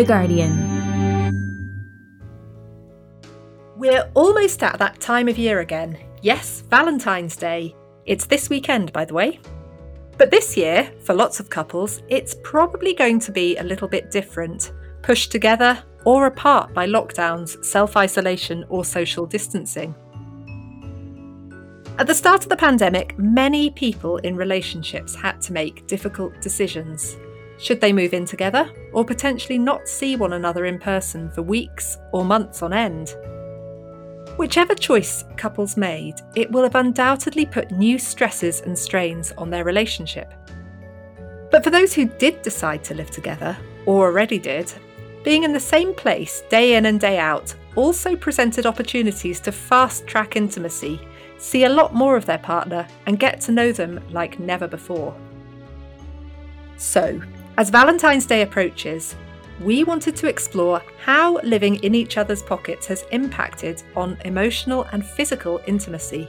[0.00, 0.56] The Guardian.
[3.76, 5.98] We're almost at that time of year again.
[6.22, 7.76] Yes, Valentine's Day.
[8.06, 9.40] It's this weekend, by the way.
[10.16, 14.10] But this year, for lots of couples, it's probably going to be a little bit
[14.10, 19.94] different, pushed together or apart by lockdowns, self isolation, or social distancing.
[21.98, 27.18] At the start of the pandemic, many people in relationships had to make difficult decisions.
[27.60, 31.98] Should they move in together, or potentially not see one another in person for weeks
[32.10, 33.14] or months on end?
[34.38, 39.64] Whichever choice couples made, it will have undoubtedly put new stresses and strains on their
[39.64, 40.32] relationship.
[41.50, 43.54] But for those who did decide to live together,
[43.84, 44.72] or already did,
[45.22, 50.06] being in the same place day in and day out also presented opportunities to fast
[50.06, 50.98] track intimacy,
[51.36, 55.14] see a lot more of their partner, and get to know them like never before.
[56.78, 57.20] So,
[57.60, 59.14] as Valentine's Day approaches,
[59.60, 65.04] we wanted to explore how living in each other's pockets has impacted on emotional and
[65.04, 66.26] physical intimacy.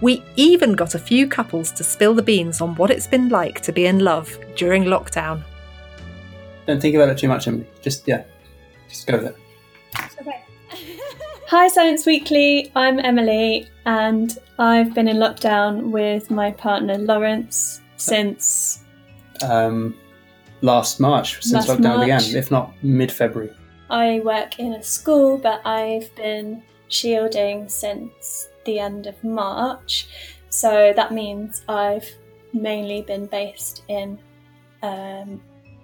[0.00, 3.60] We even got a few couples to spill the beans on what it's been like
[3.60, 5.42] to be in love during lockdown.
[6.66, 7.66] Don't think about it too much, Emily.
[7.82, 8.24] Just, yeah,
[8.88, 9.36] just go with it.
[10.18, 10.44] Okay.
[11.48, 12.72] Hi, Science Weekly.
[12.74, 18.79] I'm Emily, and I've been in lockdown with my partner Lawrence since.
[19.42, 19.96] Um,
[20.62, 22.00] last March, since Last lockdown March.
[22.26, 23.52] began, if not mid February.
[23.88, 30.08] I work in a school, but I've been shielding since the end of March.
[30.50, 32.08] So that means I've
[32.52, 34.18] mainly been based in
[34.82, 35.40] um,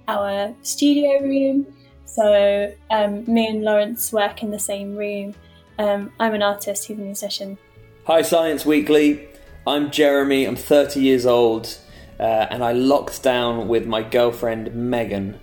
[0.09, 1.67] our studio room.
[2.05, 5.35] So um, me and Lawrence work in the same room.
[5.79, 7.59] Um, I'm an artist, he's a musician.
[8.07, 9.29] Hi, Science Weekly.
[9.67, 10.45] I'm Jeremy.
[10.45, 11.77] I'm 30 years old,
[12.19, 15.39] uh, and I locked down with my girlfriend Megan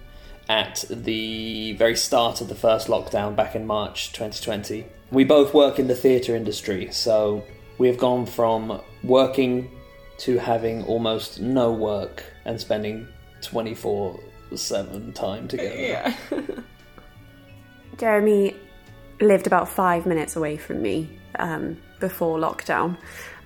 [0.50, 4.86] at the very start of the first lockdown back in March 2020.
[5.12, 7.44] We both work in the theatre industry, so
[7.78, 9.72] we have gone from working
[10.20, 13.08] to having almost no work and spending
[13.42, 14.20] 24
[14.56, 15.76] 7 time together.
[15.76, 16.16] Yeah.
[17.98, 18.56] Jeremy
[19.20, 22.98] lived about five minutes away from me um, before lockdown.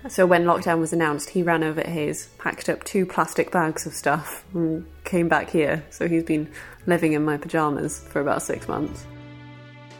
[0.09, 3.85] So when lockdown was announced, he ran over to his, packed up two plastic bags
[3.85, 5.84] of stuff, and came back here.
[5.90, 6.50] So he's been
[6.85, 9.06] living in my pajamas for about six months.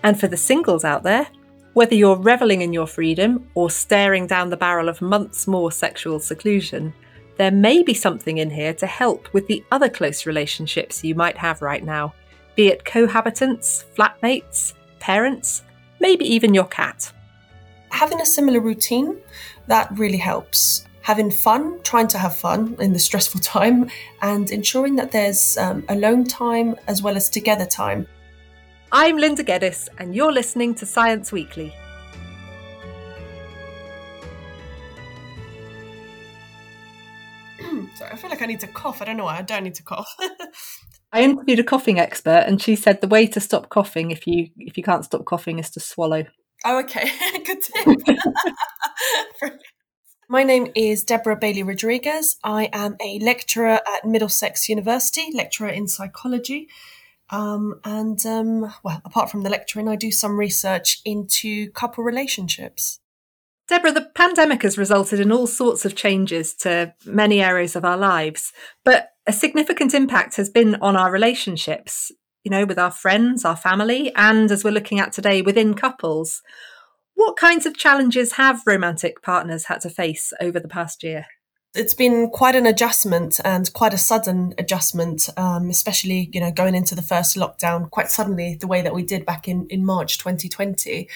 [0.03, 1.28] And for the singles out there,
[1.73, 6.19] whether you're reveling in your freedom or staring down the barrel of months more sexual
[6.19, 6.94] seclusion,
[7.38, 11.38] there may be something in here to help with the other close relationships you might
[11.38, 12.13] have right now,
[12.56, 15.63] be it cohabitants, flatmates, parents,
[16.00, 17.12] maybe even your cat.
[17.97, 19.18] having a similar routine
[19.68, 23.90] that really helps having fun trying to have fun in the stressful time
[24.22, 28.08] and ensuring that there's um, alone time as well as together time
[28.90, 31.74] I'm Linda Geddes, and you're listening to Science Weekly.
[37.96, 39.76] sorry i feel like i need to cough i don't know why i don't need
[39.76, 40.08] to cough
[41.14, 44.50] I interviewed a coughing expert, and she said the way to stop coughing, if you
[44.58, 46.26] if you can't stop coughing, is to swallow.
[46.66, 47.10] oh okay
[47.46, 48.36] good tip Brilliant.
[50.29, 52.38] my name is deborah bailey rodriguez.
[52.44, 56.68] I am a lecturer at middlesex university lecturer in psychology.
[57.29, 63.00] Um, and um, well apart from the lecturing i do some research into couple relationships.
[63.68, 67.97] Deborah, the pandemic has resulted in all sorts of changes to many areas of our
[67.97, 68.53] lives,
[68.85, 72.09] but a significant impact has been on our relationships,
[72.45, 76.41] you know, with our friends, our family, and as we're looking at today, within couples.
[77.18, 81.26] What kinds of challenges have romantic partners had to face over the past year?
[81.78, 86.76] It's been quite an adjustment and quite a sudden adjustment, um, especially you know going
[86.76, 90.18] into the first lockdown quite suddenly the way that we did back in in March
[90.18, 91.08] 2020.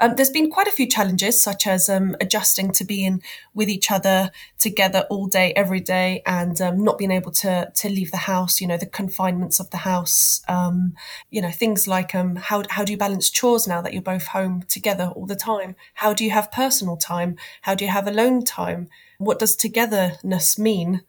[0.00, 3.22] Um, there's been quite a few challenges, such as um, adjusting to being
[3.54, 7.88] with each other together all day, every day, and um, not being able to to
[7.88, 8.60] leave the house.
[8.60, 10.42] You know, the confinements of the house.
[10.48, 10.94] Um,
[11.30, 14.28] you know, things like um, how how do you balance chores now that you're both
[14.28, 15.76] home together all the time?
[15.94, 17.36] How do you have personal time?
[17.62, 18.88] How do you have alone time?
[19.24, 21.02] What does togetherness mean?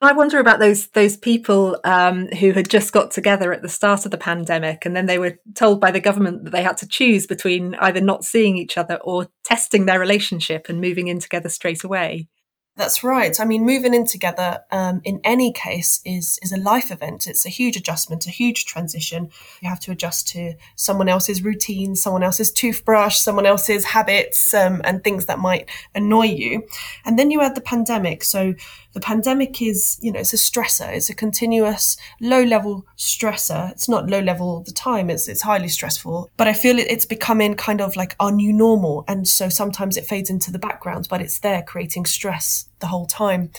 [0.00, 4.04] I wonder about those those people um, who had just got together at the start
[4.04, 6.88] of the pandemic, and then they were told by the government that they had to
[6.88, 11.48] choose between either not seeing each other or testing their relationship and moving in together
[11.48, 12.26] straight away.
[12.74, 13.38] That's right.
[13.38, 17.26] I mean, moving in together um, in any case is is a life event.
[17.26, 19.28] It's a huge adjustment, a huge transition.
[19.60, 24.80] You have to adjust to someone else's routine, someone else's toothbrush, someone else's habits, um,
[24.84, 26.62] and things that might annoy you.
[27.04, 28.24] And then you add the pandemic.
[28.24, 28.54] So
[28.92, 30.92] the pandemic is, you know, it's a stressor.
[30.94, 33.70] It's a continuous low level stressor.
[33.70, 35.08] It's not low level all the time.
[35.10, 38.52] It's, it's highly stressful, but I feel it, it's becoming kind of like our new
[38.52, 39.04] normal.
[39.08, 43.06] And so sometimes it fades into the background, but it's there creating stress the whole
[43.06, 43.50] time.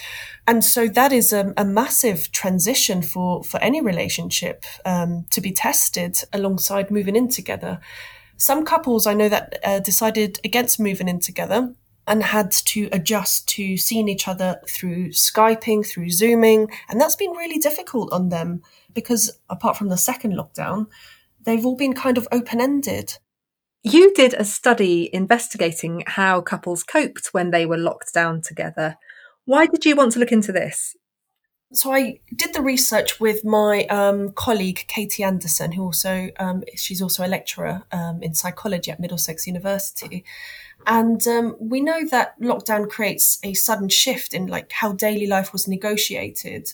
[0.45, 5.51] And so that is a, a massive transition for, for any relationship um, to be
[5.51, 7.79] tested alongside moving in together.
[8.37, 11.73] Some couples I know that uh, decided against moving in together
[12.07, 16.69] and had to adjust to seeing each other through Skyping, through Zooming.
[16.89, 18.61] And that's been really difficult on them
[18.93, 20.87] because, apart from the second lockdown,
[21.41, 23.17] they've all been kind of open ended.
[23.83, 28.97] You did a study investigating how couples coped when they were locked down together.
[29.45, 30.95] Why did you want to look into this?
[31.71, 37.01] So I did the research with my um, colleague Katie Anderson, who also um, she's
[37.01, 40.23] also a lecturer um, in psychology at Middlesex University,
[40.85, 45.51] and um, we know that lockdown creates a sudden shift in like how daily life
[45.51, 46.71] was negotiated,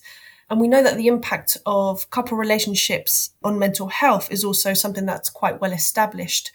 [0.50, 5.06] and we know that the impact of couple relationships on mental health is also something
[5.06, 6.52] that's quite well established.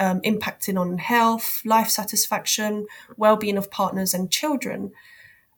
[0.00, 2.86] Um, impacting on health, life satisfaction,
[3.16, 4.92] well-being of partners and children.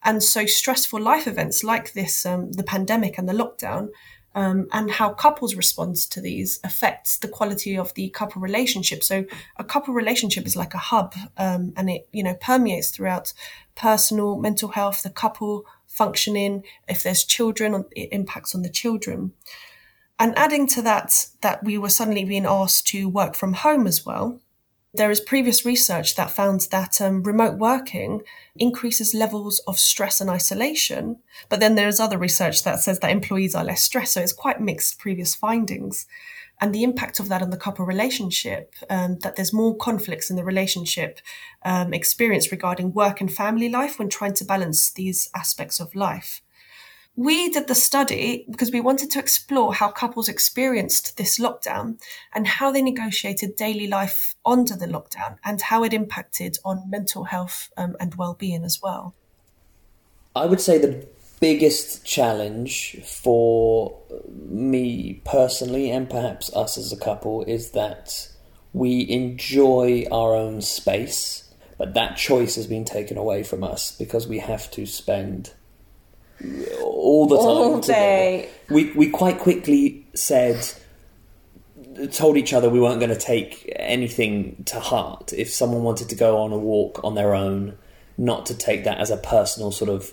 [0.02, 3.91] And so stressful life events like this, um, the pandemic and the lockdown,
[4.35, 9.02] um, and how couples respond to these affects the quality of the couple relationship.
[9.02, 9.25] So
[9.56, 13.32] a couple relationship is like a hub, um, and it you know permeates throughout
[13.75, 16.62] personal, mental health, the couple functioning.
[16.88, 19.32] If there's children, it impacts on the children.
[20.19, 24.05] And adding to that, that we were suddenly being asked to work from home as
[24.05, 24.41] well.
[24.92, 28.22] There is previous research that found that um, remote working
[28.56, 33.12] increases levels of stress and isolation, but then there is other research that says that
[33.12, 34.14] employees are less stressed.
[34.14, 36.06] So it's quite mixed previous findings.
[36.60, 40.37] And the impact of that on the couple relationship, um, that there's more conflicts in
[40.37, 41.20] the relationship
[41.64, 46.43] um, experience regarding work and family life when trying to balance these aspects of life.
[47.16, 52.00] We did the study because we wanted to explore how couples experienced this lockdown
[52.32, 57.24] and how they negotiated daily life under the lockdown and how it impacted on mental
[57.24, 59.14] health um, and well-being as well.
[60.34, 61.06] I would say the
[61.40, 63.98] biggest challenge for
[64.38, 68.28] me personally and perhaps us as a couple is that
[68.72, 74.28] we enjoy our own space, but that choice has been taken away from us because
[74.28, 75.52] we have to spend
[76.82, 77.46] all the time.
[77.46, 78.48] All day.
[78.69, 78.75] Together.
[78.75, 80.72] We we quite quickly said
[82.12, 86.14] told each other we weren't going to take anything to heart if someone wanted to
[86.14, 87.76] go on a walk on their own
[88.16, 90.12] not to take that as a personal sort of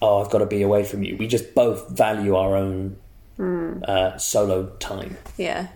[0.00, 2.96] oh i've got to be away from you we just both value our own
[3.38, 3.82] mm.
[3.84, 5.68] uh, solo time yeah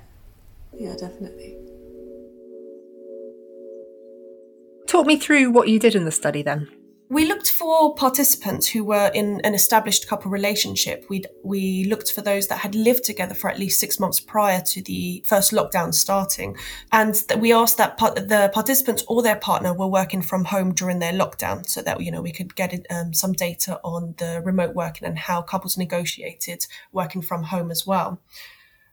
[0.75, 1.57] yeah definitely
[4.87, 6.69] talk me through what you did in the study then
[7.09, 11.07] we looked for participants who were in an established couple relationship.
[11.09, 14.61] We we looked for those that had lived together for at least six months prior
[14.63, 16.57] to the first lockdown starting,
[16.91, 20.99] and we asked that part, the participants or their partner were working from home during
[20.99, 24.75] their lockdown, so that you know we could get um, some data on the remote
[24.75, 28.21] working and how couples negotiated working from home as well.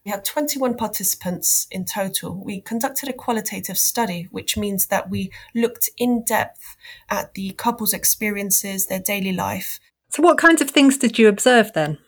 [0.06, 2.44] We had 21 participants in total.
[2.44, 6.76] We conducted a qualitative study, which means that we looked in depth
[7.10, 9.80] at the couple's experiences, their daily life.
[10.10, 12.00] So, what kinds of things did you observe then?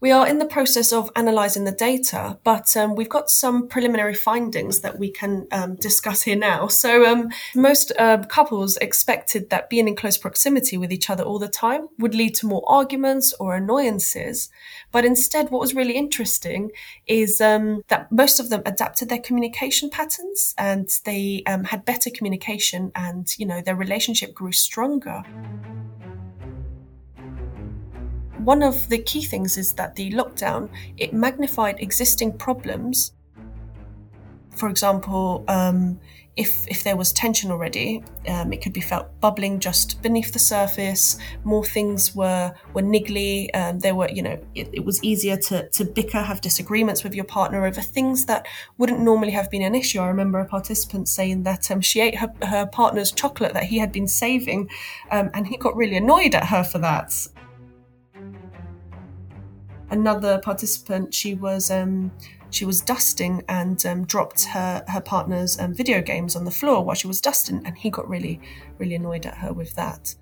[0.00, 4.12] We are in the process of analysing the data, but um, we've got some preliminary
[4.12, 6.66] findings that we can um, discuss here now.
[6.66, 11.38] So, um, most uh, couples expected that being in close proximity with each other all
[11.38, 14.50] the time would lead to more arguments or annoyances.
[14.92, 16.70] But instead, what was really interesting
[17.06, 22.10] is um, that most of them adapted their communication patterns and they um, had better
[22.10, 25.22] communication and, you know, their relationship grew stronger
[28.44, 33.12] one of the key things is that the lockdown it magnified existing problems.
[34.50, 35.98] For example, um,
[36.36, 40.38] if if there was tension already, um, it could be felt bubbling just beneath the
[40.38, 41.16] surface.
[41.44, 43.48] More things were were niggly.
[43.54, 47.14] Um, there were, you know, it, it, was easier to to bicker, have disagreements with
[47.14, 48.46] your partner over things that
[48.78, 50.00] wouldn't normally have been an issue.
[50.00, 53.78] I remember a participant saying that um, she ate her, her partner's chocolate that he
[53.78, 54.68] had been saving,
[55.12, 57.28] um, and he got really annoyed at her for that
[59.90, 62.12] another participant, she was um,
[62.50, 66.84] she was dusting and um, dropped her her partner's um, video games on the floor
[66.84, 68.40] while she was dusting, and he got really
[68.78, 70.14] really annoyed at her with that.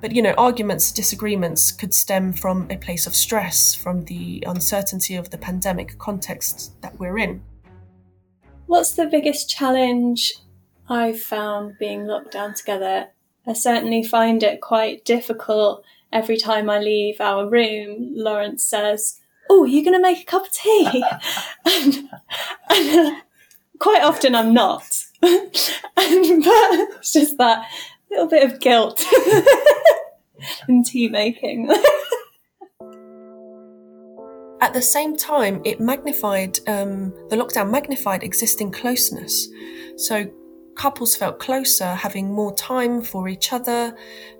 [0.00, 5.16] But you know, arguments, disagreements could stem from a place of stress, from the uncertainty
[5.16, 7.42] of the pandemic context that we're in.
[8.66, 10.32] What's the biggest challenge
[10.88, 13.08] I've found being locked down together?
[13.46, 19.64] I certainly find it quite difficult every time I leave our room, Lawrence says, Oh,
[19.64, 21.04] you're you going to make a cup of tea?
[21.66, 22.08] and,
[22.70, 23.20] and uh,
[23.78, 24.88] quite often I'm not.
[25.22, 25.50] and,
[25.96, 27.66] but it's just that
[28.10, 29.04] little bit of guilt
[30.68, 31.70] in tea making.
[34.60, 39.48] At the same time, it magnified, um, the lockdown magnified existing closeness.
[39.96, 40.30] So
[40.76, 43.96] couples felt closer, having more time for each other,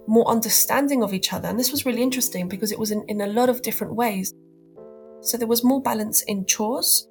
[0.06, 1.48] more understanding of each other.
[1.48, 4.32] And this was really interesting because it was in, in a lot of different ways.
[5.22, 7.08] So there was more balance in chores.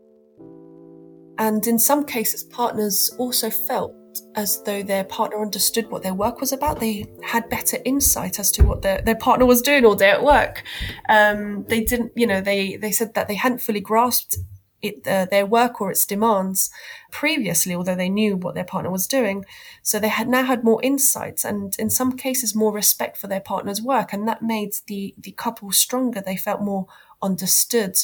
[1.39, 3.95] And in some cases, partners also felt
[4.35, 6.79] as though their partner understood what their work was about.
[6.79, 10.23] They had better insight as to what their, their partner was doing all day at
[10.23, 10.63] work.
[11.09, 14.37] Um, they didn't, you know, they, they said that they hadn't fully grasped
[14.83, 16.69] it, uh, their work or its demands
[17.09, 19.45] previously, although they knew what their partner was doing.
[19.81, 23.39] So they had now had more insights and in some cases more respect for their
[23.39, 24.13] partner's work.
[24.13, 26.21] And that made the, the couple stronger.
[26.21, 26.85] They felt more
[27.21, 27.95] understood.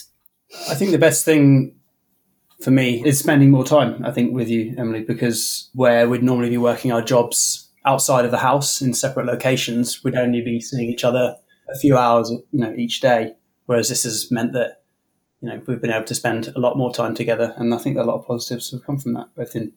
[0.69, 1.75] I think the best thing
[2.61, 6.49] for me is spending more time, I think, with you, Emily, because where we'd normally
[6.49, 10.89] be working our jobs outside of the house in separate locations, we'd only be seeing
[10.89, 11.35] each other
[11.69, 13.33] a few hours, you know, each day.
[13.65, 14.78] Whereas this has meant that,
[15.41, 17.53] you know, we've been able to spend a lot more time together.
[17.57, 19.73] And I think a lot of positives have come from that, both in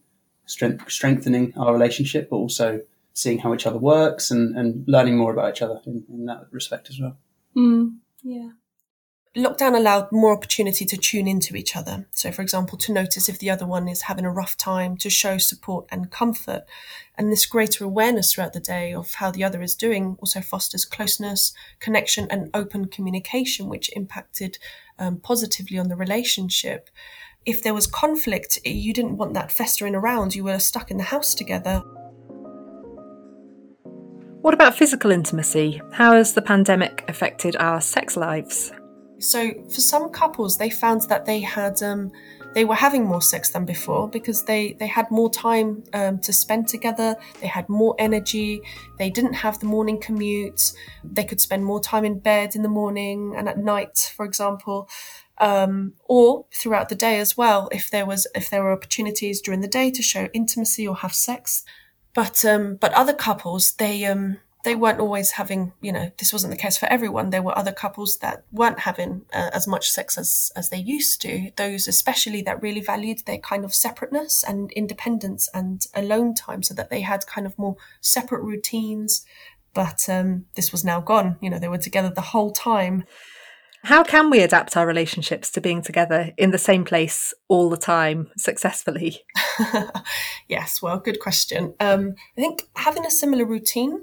[0.46, 2.80] strength, strengthening our relationship, but also
[3.14, 6.46] seeing how each other works and, and learning more about each other in, in that
[6.50, 7.16] respect as well.
[7.56, 8.50] Mm, yeah
[9.36, 12.06] lockdown allowed more opportunity to tune into each other.
[12.10, 15.08] So, for example, to notice if the other one is having a rough time, to
[15.08, 16.64] show support and comfort.
[17.16, 20.84] And this greater awareness throughout the day of how the other is doing also fosters
[20.84, 24.58] closeness, connection, and open communication, which impacted
[25.02, 26.88] um, positively on the relationship.
[27.44, 30.34] If there was conflict, you didn't want that festering around.
[30.34, 31.82] You were stuck in the house together.
[34.42, 35.80] What about physical intimacy?
[35.92, 38.72] How has the pandemic affected our sex lives?
[39.18, 42.10] So for some couples, they found that they had um,
[42.54, 46.32] they were having more sex than before because they they had more time um, to
[46.32, 47.16] spend together.
[47.40, 48.62] They had more energy.
[48.98, 50.72] They didn't have the morning commute.
[51.02, 54.88] They could spend more time in bed in the morning and at night, for example.
[55.38, 59.60] Um, or throughout the day as well, if there was if there were opportunities during
[59.60, 61.64] the day to show intimacy or have sex.
[62.14, 66.52] But um, but other couples they um, they weren't always having, you know, this wasn't
[66.52, 67.30] the case for everyone.
[67.30, 71.20] There were other couples that weren't having uh, as much sex as, as they used
[71.22, 71.50] to.
[71.56, 76.74] Those, especially, that really valued their kind of separateness and independence and alone time so
[76.74, 79.24] that they had kind of more separate routines.
[79.74, 81.38] But um, this was now gone.
[81.40, 83.04] You know, they were together the whole time.
[83.84, 87.76] How can we adapt our relationships to being together in the same place all the
[87.76, 89.24] time successfully?
[90.48, 91.74] yes, well, good question.
[91.80, 94.02] Um, I think having a similar routine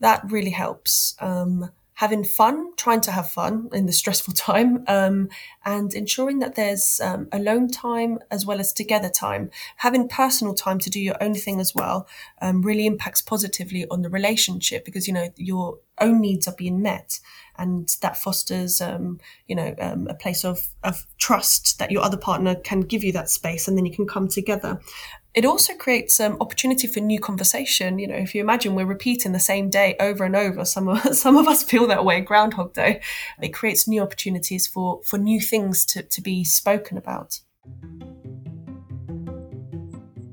[0.00, 1.14] that really helps.
[1.20, 1.70] Um,
[2.00, 5.28] having fun, trying to have fun in the stressful time, um,
[5.66, 9.50] and ensuring that there's um, alone time as well as together time.
[9.76, 12.08] Having personal time to do your own thing as well
[12.40, 16.80] um, really impacts positively on the relationship because you know your own needs are being
[16.80, 17.20] met,
[17.58, 22.16] and that fosters um, you know um, a place of of trust that your other
[22.16, 24.80] partner can give you that space, and then you can come together
[25.32, 27.98] it also creates um, opportunity for new conversation.
[27.98, 31.00] You know, if you imagine we're repeating the same day over and over, some of
[31.14, 32.20] some of us feel that way.
[32.20, 33.00] Groundhog Day.
[33.40, 37.40] It creates new opportunities for for new things to to be spoken about.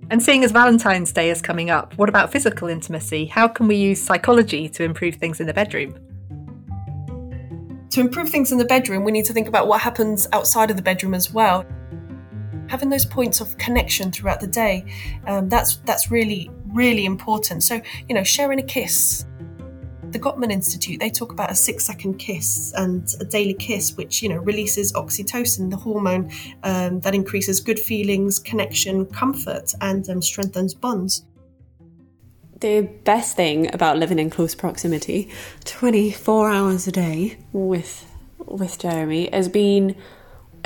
[0.10, 3.26] And seeing as Valentine's Day is coming up, what about physical intimacy?
[3.26, 6.00] How can we use psychology to improve things in the bedroom?
[7.90, 10.78] To improve things in the bedroom, we need to think about what happens outside of
[10.78, 11.66] the bedroom as well
[12.70, 14.86] having those points of connection throughout the day
[15.28, 19.26] um, that's that's really really important so you know sharing a kiss
[20.12, 24.22] the Gottman Institute, they talk about a six second kiss and a daily kiss, which,
[24.22, 26.32] you know, releases oxytocin, the hormone
[26.64, 31.26] um, that increases good feelings, connection, comfort, and um, strengthens bonds.
[32.60, 35.30] The best thing about living in close proximity,
[35.66, 38.06] 24 hours a day with
[38.46, 39.96] with Jeremy, has been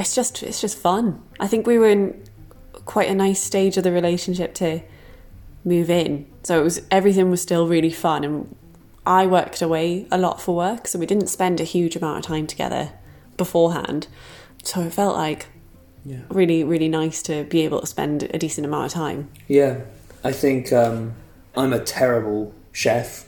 [0.02, 1.22] it's just it's just fun.
[1.40, 2.24] I think we were in
[2.86, 4.82] quite a nice stage of the relationship to
[5.64, 6.26] move in.
[6.44, 8.56] So it was everything was still really fun and
[9.06, 12.24] I worked away a lot for work, so we didn't spend a huge amount of
[12.24, 12.92] time together
[13.36, 14.08] beforehand.
[14.64, 15.48] So it felt like
[16.06, 16.20] yeah.
[16.30, 19.30] really, really nice to be able to spend a decent amount of time.
[19.48, 19.82] Yeah,
[20.24, 21.16] I think um,
[21.58, 23.28] I'm a terrible chef,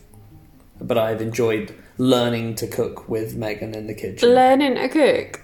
[0.80, 4.30] but I've enjoyed learning to cook with Megan in the kitchen.
[4.30, 5.42] Learning to cook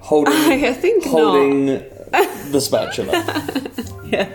[0.00, 1.66] holding I think holding
[2.50, 3.12] the spatula.
[4.06, 4.30] yeah.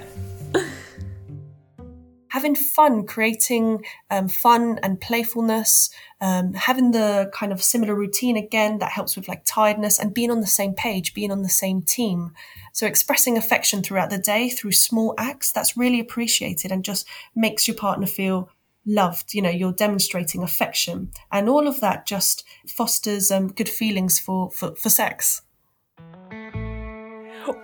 [2.29, 8.79] having fun, creating um, fun and playfulness, um, having the kind of similar routine again
[8.79, 11.81] that helps with like tiredness and being on the same page, being on the same
[11.81, 12.31] team.
[12.71, 17.67] So expressing affection throughout the day through small acts, that's really appreciated and just makes
[17.67, 18.49] your partner feel
[18.85, 19.33] loved.
[19.33, 24.51] You know, you're demonstrating affection and all of that just fosters um, good feelings for,
[24.51, 25.41] for, for sex.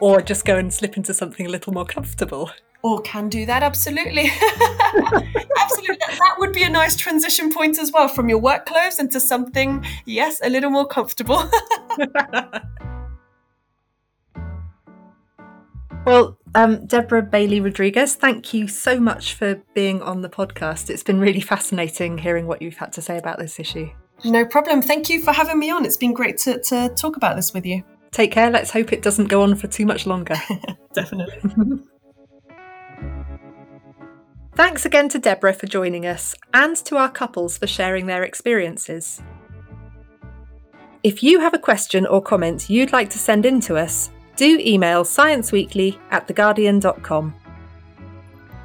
[0.02, 2.52] Or just go and slip into something a little more comfortable.
[2.82, 4.32] Or can do that, absolutely.
[5.60, 5.98] absolutely.
[6.08, 9.86] That would be a nice transition point as well from your work clothes into something,
[10.06, 11.50] yes, a little more comfortable.
[16.06, 20.90] well, um, Deborah Bailey Rodriguez, thank you so much for being on the podcast.
[20.90, 23.90] It's been really fascinating hearing what you've had to say about this issue.
[24.26, 24.82] No problem.
[24.82, 25.86] Thank you for having me on.
[25.86, 27.84] It's been great to, to talk about this with you.
[28.12, 28.50] Take care.
[28.50, 30.36] Let's hope it doesn't go on for too much longer.
[30.94, 31.40] Definitely.
[34.56, 39.22] Thanks again to Deborah for joining us and to our couples for sharing their experiences.
[41.02, 44.58] If you have a question or comment you'd like to send in to us, do
[44.66, 47.36] email scienceweekly at theguardian.com.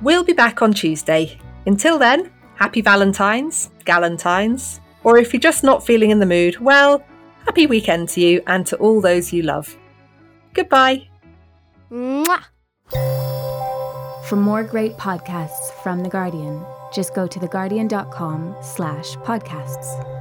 [0.00, 1.36] We'll be back on Tuesday.
[1.66, 7.02] Until then, happy Valentine's, Galentine's, or if you're just not feeling in the mood, well,
[7.44, 9.76] happy weekend to you and to all those you love.
[10.52, 11.08] Goodbye.
[11.90, 12.44] Mwah.
[14.28, 20.13] For more great podcasts from The Guardian, just go to theguardian.com slash podcasts.